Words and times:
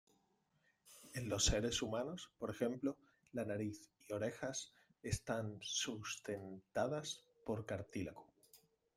En 1.13 1.29
los 1.29 1.45
seres 1.45 1.83
humanos, 1.83 2.31
por 2.39 2.49
ejemplo, 2.49 2.97
la 3.33 3.45
nariz 3.45 3.87
y 4.09 4.13
orejas 4.13 4.73
están 5.03 5.59
sustentadas 5.61 7.23
por 7.45 7.67
cartílago. 7.67 8.25